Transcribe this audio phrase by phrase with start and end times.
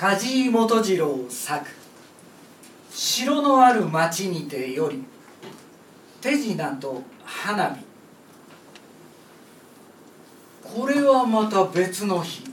[0.00, 1.62] 梶井元次郎作
[2.90, 5.04] 「城のある町にてより
[6.22, 7.84] 手品と花火」
[10.64, 12.48] これはまた別の日。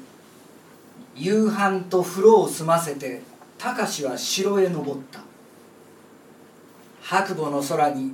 [1.15, 3.21] 夕飯と風呂を済ませて
[3.57, 5.21] 貴司は城へ登った。
[7.01, 8.13] 白母の空に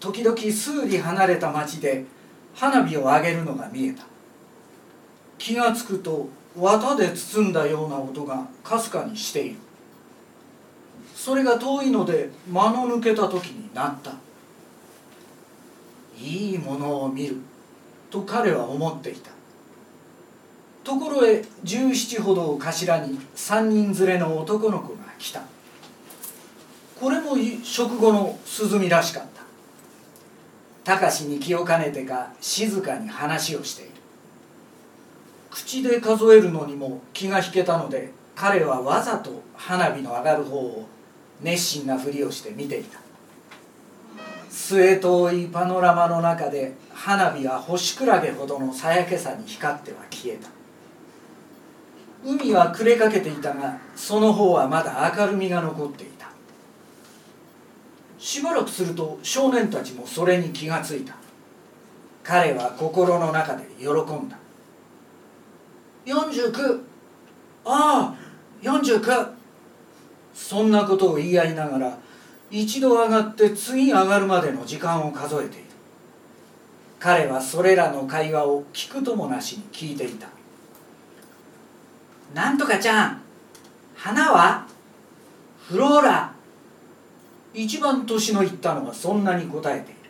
[0.00, 2.04] 時々数里離れた町で
[2.52, 4.02] 花火を上げるのが見えた。
[5.38, 9.56] 気がつくと綿で包んだような音がかすかにしている。
[11.14, 14.12] それが遠いので間の抜けた時になった。
[16.20, 17.36] いいものを見る。
[18.10, 19.30] と彼は思っていた。
[20.84, 25.42] ところへ十七ほどを頭に三人連れの男の子が来た。
[27.00, 28.38] これも食後の
[28.72, 29.22] 涼みらしかっ
[30.84, 30.98] た。
[30.98, 33.91] 貴司に気を兼ねてか静かに話をしている。
[35.52, 40.88] 口で数えるのにも気が引けたので彼はわざと花火の上がる方を
[41.42, 42.98] 熱心なふりをして見ていた。
[44.48, 50.48] 末遠いパノラマの中で花火は星クラゲほどのさやけさに光っては消えた。
[52.24, 56.30] 海は暮れかけていたがその方はまだ明るみが残っていた。
[58.18, 61.14] しばらくすると少年たちもそれに気がついた。
[62.22, 64.38] 彼は心の中で喜んだ。
[66.04, 66.80] 49
[67.64, 68.14] ああ
[68.62, 69.30] 49
[70.34, 71.98] そんなことを言い合いながら
[72.50, 75.64] 一度上がって次上がるまでの時間を数えている。
[77.00, 80.28] 彼はそれらの会話を聞くともなしに聞いていた。
[82.34, 83.22] なんとかちゃん
[83.96, 84.66] 花は？
[85.68, 86.32] フローラ。
[87.54, 90.00] 一番年のいったのがそんなに答えている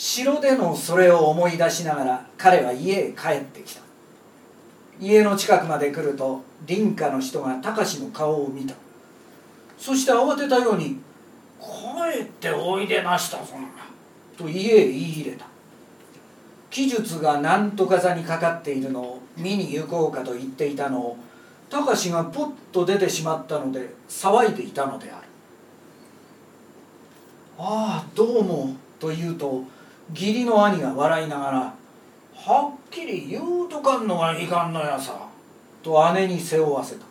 [0.00, 3.80] 城でのそれを思い出しながら彼は家へ帰ってきた。
[5.00, 8.76] 家の近くまで来ると林家の人が貴司の顔を見た。
[9.76, 11.00] そして慌てたように
[11.58, 13.54] 「帰っておいでましたぞ」
[14.38, 15.46] と家へ言い入れた
[16.70, 21.16] 記述が何とか座にかかっているのを見に行こうかと言っていたのを
[21.68, 25.26] 貴司がポッと出てしまったので騒いでいたのである
[27.58, 29.64] 「ああどうも」と言うと
[30.10, 31.74] 義理の兄が笑いながら
[32.34, 35.14] 「はっきり言うとかんのがいかんのやさ」
[35.82, 37.06] と姉に背負わせた。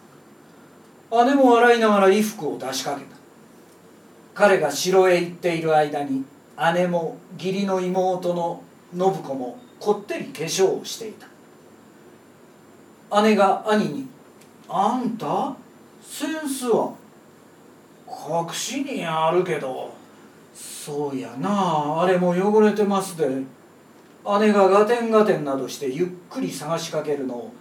[1.25, 3.15] 姉も笑いながら衣服を出しかけた。
[4.33, 6.23] 彼が城へ行っている間に
[6.75, 11.27] 姉も義理の妹の信子もこってり化粧をしていた。
[13.21, 14.07] 姉が兄に
[14.67, 15.55] 「あんた
[16.01, 16.93] センスは
[18.07, 19.96] 隠しにあるけど。
[20.57, 22.01] そうやな。
[22.01, 23.27] あれも汚れてますで。
[24.39, 27.53] 姉がガテンガテンなどしてゆっくり探しかけるのを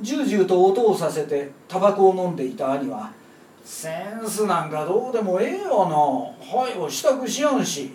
[0.00, 3.12] じゅうじゅうと音をさせてタバコを飲んでいた兄は
[3.64, 3.90] 「セ
[4.22, 5.96] ンスなんかどうでもええよな。
[5.96, 7.90] はいを支度しやんし」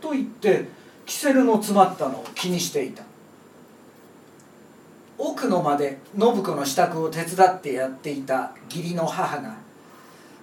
[0.00, 0.68] と言って
[1.04, 3.02] キセルの詰まったのを気にしていた。
[5.18, 9.54] 奥の間で信子の支度を手伝ってやっていた義理の母が「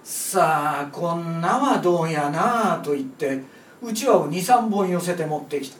[0.04, 3.40] さあこんなはどうやなあ」と言って
[3.82, 5.78] うちわを23本寄せて持ってきた。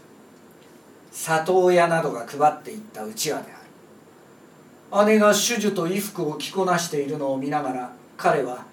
[1.13, 5.07] 里親などが配っていったうちわである。
[5.07, 8.65] 姉が主樹と衣服を着こなしているのを見ながら彼は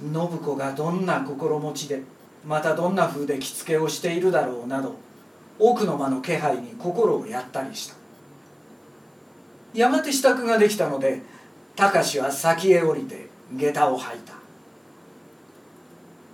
[0.00, 2.02] 信子がどんな心持ちで
[2.46, 4.94] またどんな風で着付けをしているだろうなど
[5.58, 7.94] 奥の間の気配に心をやったりした。
[9.72, 11.22] やがて支度ができたので
[11.76, 14.41] 貴司は先へ降りて下駄を履いた。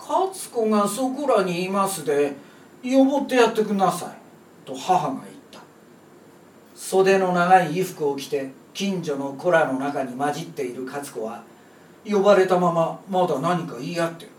[0.09, 2.33] 勝子がそこらにいますで
[2.83, 4.67] 呼ぼってやってください。
[4.67, 5.61] と母が言った。
[6.75, 11.43] 袖の長い衣服を着て近所の子らの中に混じっている勝子は
[12.07, 14.31] 呼ばれたまままだ何か言い合ってる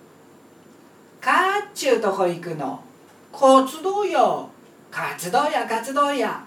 [1.21, 2.79] 「かっちゅうとこ行くの。
[3.31, 4.47] 活動や
[4.89, 6.43] 活動や活動や」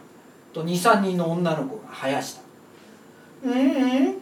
[0.52, 2.40] と23人の女の子が生やした
[3.46, 3.56] 「うんう
[4.10, 4.14] ん」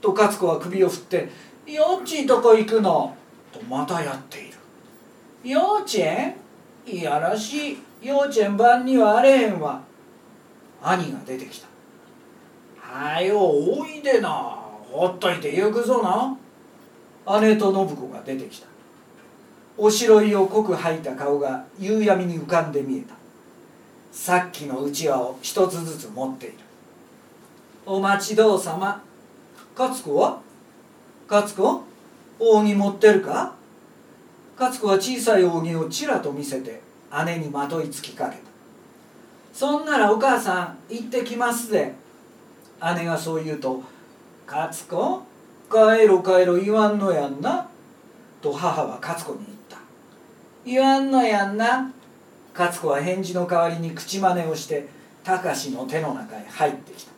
[0.00, 1.30] と勝子は首を振って
[1.66, 3.14] 「よっちいとこ行くの」
[3.52, 4.45] とまたやっている
[5.46, 6.34] 「幼稚園？
[6.84, 7.78] いやらしい。
[8.02, 9.80] 幼稚園番にはあれへんわ」
[10.82, 11.66] 兄が出てきた
[12.78, 14.28] 「はよおいでな。
[14.28, 16.36] ほっといて行くぞな」
[17.40, 18.66] 姉と信子が出てきた。
[19.78, 23.14] おしろいを濃く吐いた顔が夕闇に浮かんで見えた。
[24.10, 26.58] さっきのうちわを一つずつ持っている。
[27.84, 29.02] お待ちどうさま。
[29.78, 30.40] 勝子は？
[31.28, 31.82] 勝子？
[32.38, 33.54] 扇持ってるか？
[34.58, 36.80] 勝子は小さい扇をちらと見せて
[37.26, 38.42] 姉にまといつきかけた。
[39.52, 41.94] そんならお母さん行ってきますぜ。
[42.96, 43.82] 姉がそう言うと
[44.46, 45.22] 「勝子
[45.70, 47.68] 帰ろ帰ろ言わんのやんな」
[48.40, 49.78] と母は勝子に言った
[50.64, 51.90] 「言わんのやんな」
[52.56, 54.88] 勝子は返事の代わりに口真似をして
[55.22, 57.12] 貴司の手の中へ入ってきた。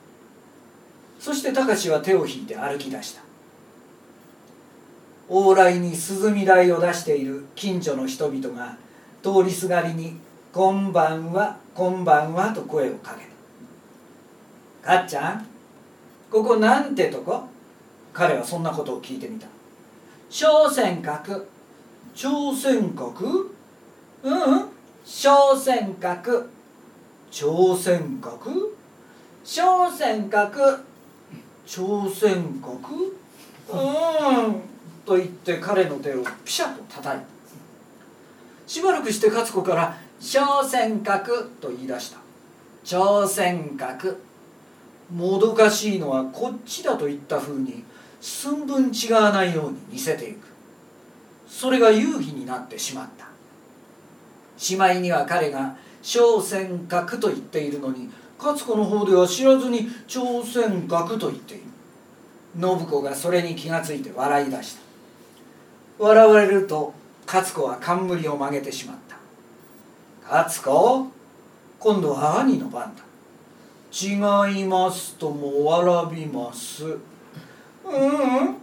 [1.21, 3.28] そして貴司は手を引いて歩き出した。
[5.29, 8.77] 往来に涼み台を出している近所の人々が
[9.23, 10.19] 通りすがりに
[10.53, 13.27] 「こんばんはこんばんは」と声をかけ
[14.83, 15.47] た「かっちゃん
[16.31, 17.43] ここなんてとこ?」
[18.15, 19.47] 彼はそんなことを聞いてみた
[20.31, 21.45] 「小尖閣」
[22.15, 23.51] 「朝鮮閣?」
[24.25, 24.69] うんうん。
[25.11, 26.47] 小尖閣
[27.31, 28.75] 朝鮮閣
[29.43, 30.85] 小尖閣
[31.67, 33.13] 朝鮮閣
[33.71, 33.77] う
[34.49, 34.78] ん。
[35.09, 37.27] と言って彼の手をピシャッと叩いた
[38.67, 42.19] しばらくして勝子から「小尖閣」と言い出した。
[42.85, 44.17] 朝鮮閣
[45.15, 47.83] もどかしいのはこっちだと言ったふうに
[48.21, 50.47] 寸分違わないように見せていく。
[51.49, 53.27] それが夕日になってしまった。
[54.59, 61.65] しまいには彼が「小尖閣」と言っているのに勝子の方では知らずに「朝鮮閣」と言っている。
[62.61, 64.88] 信子がそれに気がついて笑い出した。
[65.99, 66.95] 笑われると
[67.27, 69.17] 勝子は冠を曲げてしまった。
[70.31, 71.11] 勝子
[71.79, 73.03] 今度は兄の番だ。
[73.91, 76.85] 違いますともわらびます。
[76.85, 76.99] う
[77.85, 78.57] うん。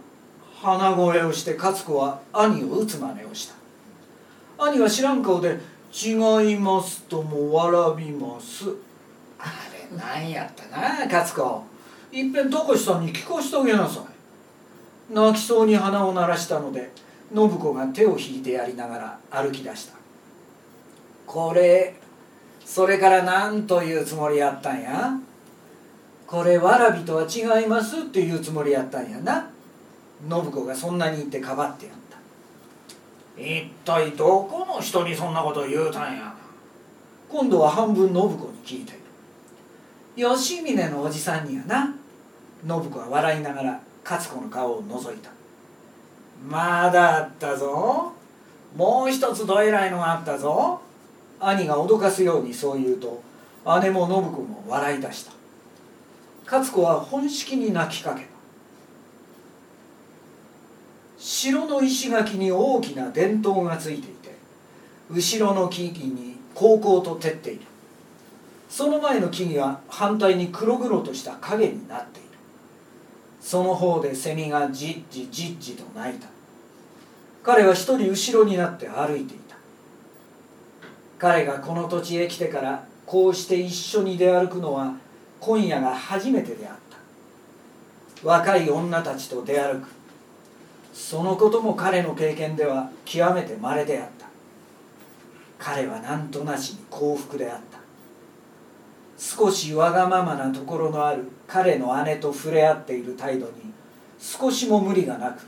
[0.62, 3.46] 鼻声をして勝子は兄を打つ真似をし
[4.56, 4.64] た。
[4.64, 5.60] 兄は知らん顔で
[5.92, 6.12] 「違
[6.50, 8.64] いますともわらびます」
[9.38, 11.62] あれ何やったな勝子。
[12.10, 15.14] いっぺん貴さんに聞かしてあげなさい。
[15.14, 16.90] 泣きそうに鼻を鳴らしたので
[17.34, 18.98] 信子が手を引いてやりなが
[19.30, 19.96] ら歩き出した。
[21.26, 21.94] これ
[22.64, 25.18] それから何というつもりやったんや？
[26.26, 29.50] これわらびとは違いますっていうつもりやったんやな。
[30.28, 33.40] 信子がそんなに言ってかばってやった。
[33.40, 36.34] 一体どこの人にそんなこと言うたんや？
[37.28, 38.32] 今度は半分信子に
[38.64, 38.92] 聞いて。
[38.92, 38.98] る
[40.16, 41.94] 吉峰のおじさんにやな。
[42.66, 45.30] 信子は笑いながら勝子の顔を覗いた。
[46.44, 48.12] まだあったぞ。
[48.76, 50.80] もう一つどえらいのがあったぞ。
[51.40, 53.22] 兄が脅かすようにそう言うと
[53.82, 55.32] 姉も信子も笑い出した。
[56.44, 58.28] 勝子は本式に泣きかけた。
[61.18, 64.34] 城の石垣に大きな電灯がついていて
[65.10, 67.62] 後ろの木々に高々と照っている。
[68.68, 72.25] その前の木々は反対に黒々とした影になっている。
[73.46, 76.26] その方でセミがじっじじっじと鳴いた。
[77.44, 79.54] 彼は一人後ろになって歩いていた。
[81.16, 84.94] 彼がこの土地へ来てからこうして一緒に出歩くのは
[85.38, 88.26] 今夜が初めてであった。
[88.26, 89.86] 若い女たちと出歩く。
[90.92, 94.26] そのことも彼の経験では極めて稀であった。
[95.56, 97.78] 彼は何となしに幸福であった。
[99.18, 103.52] 少しわがままなところのある彼の姉と触れ合っている態度に
[104.18, 105.42] 少しも無理がなく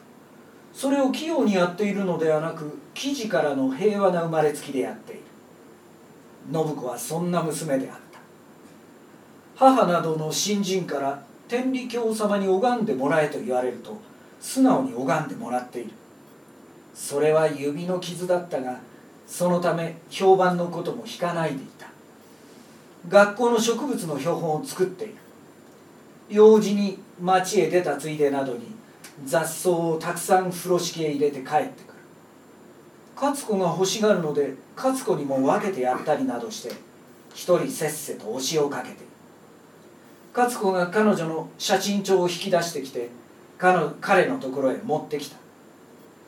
[0.72, 5.22] それを器用にやっているのではなく生地からの平和な生まれつきでやっている。
[6.52, 8.20] 信子はそんな娘であった。
[9.56, 13.98] 母などの新人から天理教様に拝んでもらえと言われると
[14.40, 15.90] 素直に拝んでもらっている。
[16.94, 18.78] それは指の傷だったが
[19.26, 21.88] そのため評判のことも引かないでいた。
[23.08, 25.14] 学校の植物の標本を作っている。
[26.28, 28.76] 用事に町へ出たついでなどに
[29.24, 31.94] 雑草をたくさん風呂敷へ入れて帰ってくる。
[33.16, 36.74] 勝子が欲しがるので勝子にも分けてやったりなどして
[37.34, 39.06] 一人せっせと押しをかけている。
[40.36, 43.08] 勝子が彼女の写真帳を引き出してきて
[43.58, 45.36] 彼のところへ持ってきた。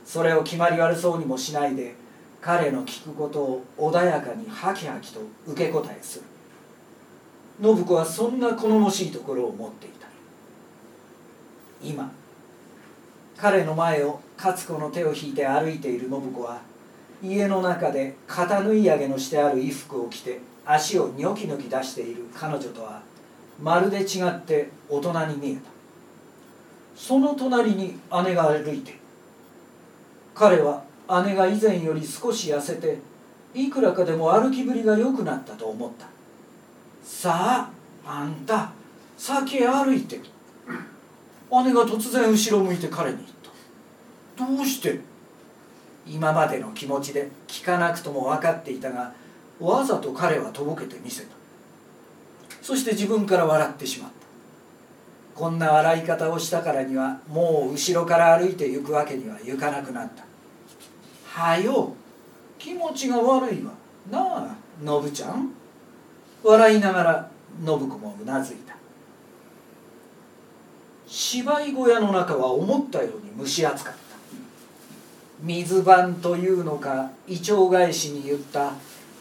[0.07, 1.95] それを決まり悪そうにもしないで
[2.41, 6.25] 彼の聞くことを穏やかにハキハキと受け答えする。
[7.63, 10.07] 信子はそんな好もしいところを持っていた。
[11.83, 12.11] 今
[13.37, 16.61] 彼の前を勝子の手を引いて歩いている信子は
[17.23, 23.03] 家の中で肩縫い上げのしてある衣服を着て足をニョキニョキ出している彼女とは
[23.63, 25.63] まるで違って大人に見えた。
[26.97, 28.99] その隣に姉が歩いて
[30.35, 30.83] 彼は
[31.25, 32.99] 姉が以前より少し痩せて
[33.55, 36.07] いくらかでも歩きぶりが良くなったと思った。
[37.03, 37.71] さ
[38.05, 38.73] ああんた
[39.17, 40.21] 先へ歩いて。
[41.65, 43.29] 姉が突然後ろ向いて彼に言っ
[44.47, 44.55] た。
[44.57, 45.01] どうして？
[46.07, 49.13] 今までの気持ちで聞かなくとも分かっていたが
[49.59, 51.29] わざと彼はとぼけてみせた。
[52.63, 54.15] そして自分から笑ってしまった。
[55.35, 60.25] こんな笑い方をしたからにはもう後ろから歩いて行くわけにはいかなくなった。
[61.25, 61.95] はよ
[62.59, 63.73] 気持ちが悪いわ。
[64.11, 65.51] なあノブちゃん。
[66.43, 67.31] 笑いながら
[67.65, 68.77] 信子もうなずいた。
[71.07, 74.01] 芝居小屋の中は思ったように蒸し暑かった。
[75.43, 78.73] 水番というのか胃腸返しに言った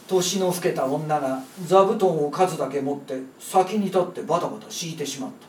[0.06, 5.46] 年の老けた女が座布団を数だけ持って先に立ってバタバタ敷いてしまった。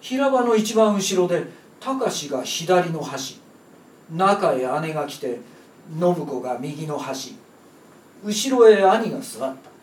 [0.00, 1.44] 平場の一番後ろで
[1.80, 3.40] 貴司が左の端
[4.14, 5.40] 中へ姉が来て
[5.98, 7.34] 信子が右の端
[8.24, 9.73] 後ろへ兄が座った。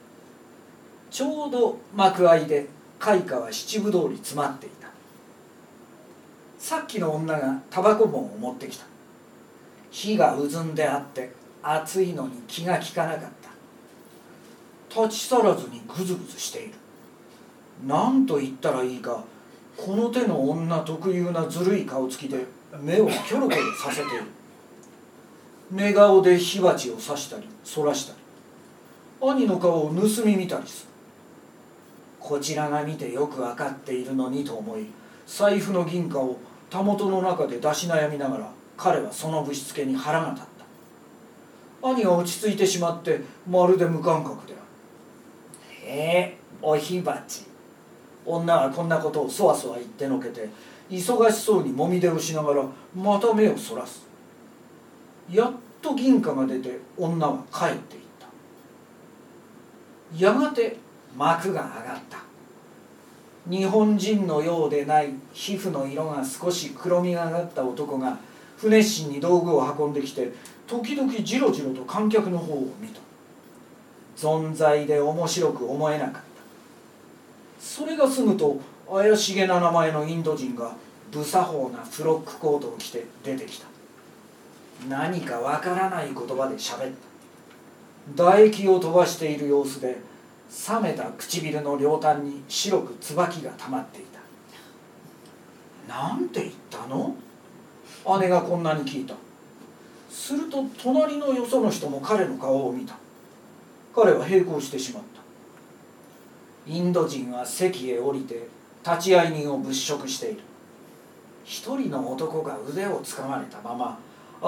[1.12, 4.88] ちょうど幕間で開花は七分通り詰まっていた。
[6.58, 8.86] さっきの女がタバコ盆を持ってきた。
[9.92, 13.30] 火がうずんであって暑いのに気が利かなかっ
[14.90, 15.02] た。
[15.04, 16.74] 立ち去らずにグズグズしている。
[17.86, 19.22] 何と言ったらいいか
[19.76, 22.46] この手の女特有なずるい顔つきで
[22.82, 24.24] 目をキョロキョロさせている。
[25.72, 28.20] 寝顔で火鉢を刺したりそらしたり
[29.30, 30.91] 兄の顔を盗み見たりする。
[32.22, 34.86] こちらが見てよく分かっているのにと思い
[35.26, 36.38] 財布の銀貨を
[36.70, 40.46] たもとの中で出し悩みながら彼はそのぶしつけに腹が立っ
[41.82, 41.88] た。
[41.88, 44.54] 兄が落ち着いてしまってまるで無感覚で。
[44.54, 44.58] あ
[45.86, 47.46] るへえお火鉢。
[48.26, 50.48] 女はこんなことをそわそわ言ってのけて
[50.90, 52.64] 忙しそうにもみ出をしながら
[52.96, 54.06] また目をそらす。
[55.32, 58.28] やっと銀貨が出て女は帰っていった。
[60.18, 60.78] やがて
[61.18, 62.18] 幕が上がった。
[63.50, 68.18] 日本人のようでない皮膚の色が少し黒みがかった男が
[68.58, 70.32] 不熱心に道具を運んできて
[70.68, 73.00] 時々じろじろと観客の方を見た。
[74.16, 76.22] 存在で面白く思えなかった。
[77.60, 80.76] それが済むと怪しげな名前のインド人が
[81.12, 83.68] 不作法なフロックコートを着て出てきた。
[84.88, 86.92] 何かわからない言葉で喋っ
[88.16, 88.16] た。
[88.16, 89.98] 唾液を飛ばしている様子で
[90.70, 94.20] 冷めた唇の両端に白く椿がたまっていた
[95.88, 97.16] 「なんて言ったの?」
[98.20, 99.16] 姉がこんなに聞いた。
[100.10, 102.96] すると隣のよその人も彼の顔を見た。
[103.96, 105.22] 彼は並行してしまった。
[106.72, 108.48] インド人は席へ降りて
[108.86, 110.42] 立ち会い人を物色している。
[111.46, 113.98] 一人の男が腕をつかまれたまま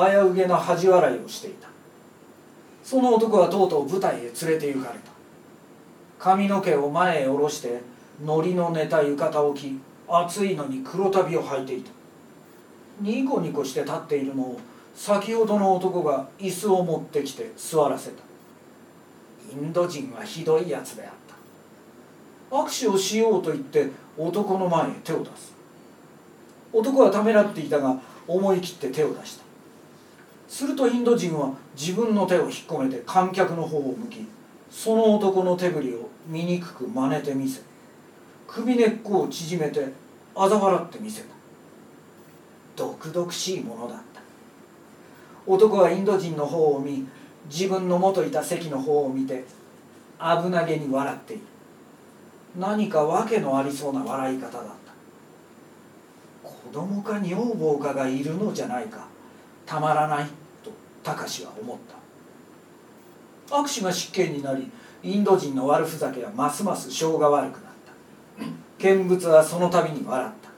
[0.09, 1.69] 危うげな恥笑いをしていた。
[2.83, 5.12] その男はとうとう舞台へ連れて行かれた。
[6.23, 7.81] 髪の毛を前へ下ろして
[8.25, 9.77] 糊の寝た浴衣を着
[10.07, 11.91] 暑いのに黒足袋を履いていた。
[13.01, 14.59] ニコニコして立っているのを
[14.95, 18.23] 先ほどの男が椅子を持ってきて座らせた。
[19.51, 21.11] インド人はひどいやつであっ
[22.49, 22.55] た。
[22.55, 25.51] 握手をしようと言って男の前へ手を出す。
[26.71, 27.97] 男はためらっていたが
[28.29, 29.43] 思い切って手を出した。
[30.47, 34.25] するとインド人は自分の手を引っ込めて観客の方を向き
[34.71, 37.61] その男の手振りを醜く真似てみせ。
[38.47, 39.87] 首根っこを縮めて
[40.35, 41.33] 嘲笑ってみせた。
[42.75, 44.21] 毒々しいものだった。
[45.45, 47.07] 男はインド人の方を見
[47.49, 49.43] 自分の元いた席の方を見て
[50.19, 51.43] 危なげに笑っている。
[52.57, 54.73] 何か訳のありそうな笑い方だった。
[56.47, 59.07] 子供か女房かがいるのじゃないか。
[59.65, 60.27] たまらない
[60.63, 60.71] と
[61.03, 61.77] 貴司は思っ
[63.49, 63.55] た。
[63.55, 64.71] 握手が失敬になり
[65.03, 67.63] インド人の悪ふざけはますます性が悪くなっ
[68.79, 68.83] た。
[68.89, 70.49] 見物はその度に笑った。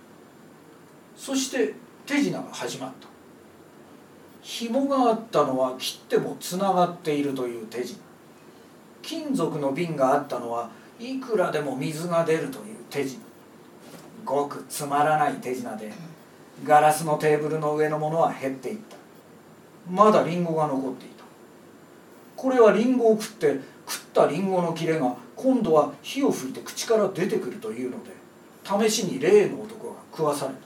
[1.17, 1.73] そして
[2.05, 3.07] 手品が始まった。
[4.43, 7.97] 紐があったのは切ってもつながっているという手品。
[9.01, 13.19] 金属の瓶があったのはいくらでも水が出るという手品。
[14.23, 15.91] ごくつまらない手品で
[16.63, 18.95] ガラスのテーブルの上のものは減っていった。
[19.91, 21.23] まだリンゴが残っていた。
[22.35, 28.11] これはリンゴを食って食ったリンゴの切れが今度は火を吹いて口から出てくるというので
[28.89, 30.65] 試しに例の男が食わされた。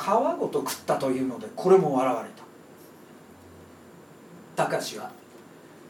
[0.00, 2.44] 皮ごと食ったというのでこれも笑われた。
[4.68, 5.10] 貴は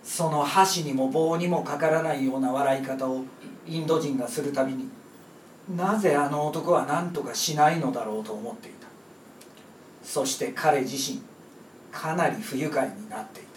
[0.05, 3.25] その箸にも棒にもかからないような笑い方を
[3.67, 4.89] インド人がするたびに
[5.75, 8.87] なぜあの男は何とかしないのだろうと思っていた。
[10.05, 11.21] そして彼自身
[11.91, 13.56] かなり不愉快になっていた。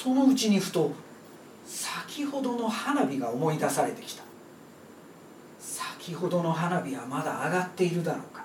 [0.00, 0.92] そのうちにふと
[1.66, 4.22] 先ほどの花火が思い出されてきた。
[5.58, 8.44] 先ほどの花火はまだ上がっているだろうか。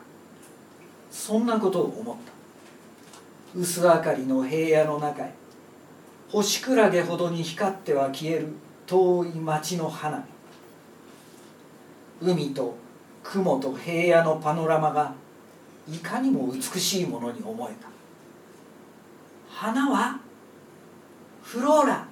[1.12, 3.60] そんなことを思った。
[3.60, 5.32] 薄明かりの平野の中へ。
[6.32, 8.48] 星クラゲほどに光っては消える
[8.88, 10.26] 遠い町の花
[12.20, 12.32] 火。
[12.32, 12.76] 海と
[13.24, 15.14] 雲と平野のパノラマが
[15.88, 17.90] いかにも美しいものに思えた。
[19.52, 20.20] 花は
[21.54, 22.04] フローラ。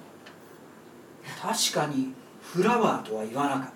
[1.40, 3.72] 確かにフラワーとは言わなかった。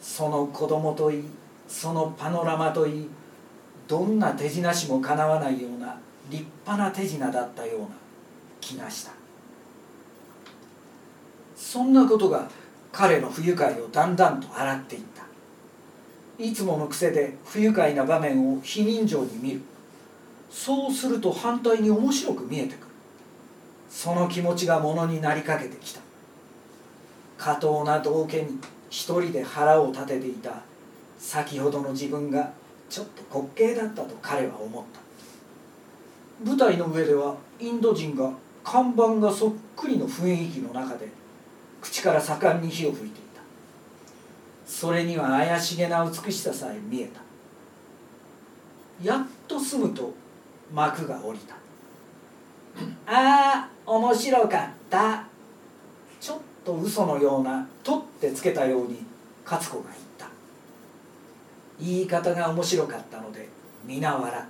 [0.00, 1.24] その子供といい
[1.66, 3.08] そのパノラマといい
[3.88, 5.98] どんな手品師もかなわないような
[6.30, 7.86] 立派な手品だったような
[8.60, 9.10] 気がした。
[11.56, 12.48] そんなことが
[12.92, 15.24] 彼の不愉快をだんだんと洗っていった。
[16.44, 19.60] いつもの癖で不愉快な場面を非人情に見る。
[20.48, 22.89] そうすると反対に面白く見えてくる。
[23.90, 26.00] その気持ちがものになりかけてきた。
[27.36, 30.62] 過当な道家に一人で腹を立てていた。
[31.18, 32.52] 先ほどの自分が
[32.88, 35.00] ちょっと滑稽だったと彼は思った。
[36.48, 38.32] 舞台の上ではインド人が
[38.64, 41.08] 看板がそっくりの雰囲気の中で
[41.82, 43.42] 口から盛んに火を吹いていた。
[44.66, 47.20] それには怪しげな美しささえ見えた。
[49.02, 50.14] やっと済むと
[50.72, 51.54] 幕が下りた。
[53.06, 55.24] ああ面白かった。
[56.20, 59.04] ちょっと嘘のような取ってつけたように
[59.44, 60.28] 勝子が言った。
[61.80, 63.48] 言い方が面白かったので
[63.84, 64.48] 皆笑った。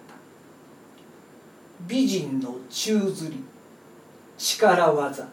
[1.89, 3.43] 美人の宙吊り
[4.37, 5.27] 力技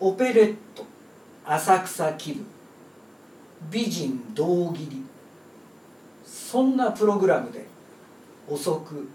[0.00, 0.84] オペレット
[1.44, 2.44] 浅草気分。
[3.70, 5.04] 美人胴切り。
[6.26, 7.66] そんなプログラムで
[8.48, 9.08] 遅く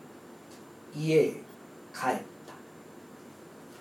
[0.95, 1.31] 家へ
[1.93, 2.30] 帰った。